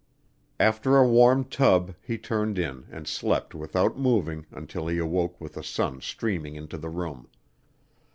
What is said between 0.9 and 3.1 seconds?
a warm tub, he turned in and